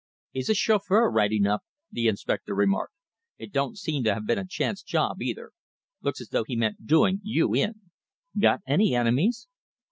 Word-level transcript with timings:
"He's 0.31 0.49
a 0.49 0.55
chauffeur, 0.55 1.11
right 1.11 1.31
enough," 1.31 1.61
the 1.91 2.07
inspector 2.07 2.55
remarked. 2.55 2.95
"It 3.37 3.51
don't 3.51 3.77
seem 3.77 4.03
to 4.05 4.15
have 4.15 4.25
been 4.25 4.39
a 4.39 4.47
chance 4.47 4.81
job, 4.81 5.21
either. 5.21 5.51
Looks 6.01 6.21
as 6.21 6.29
though 6.29 6.43
he 6.43 6.55
meant 6.55 6.87
doing 6.87 7.19
you 7.23 7.53
in. 7.53 7.81
Got 8.35 8.61
any 8.65 8.95
enemies?" 8.95 9.47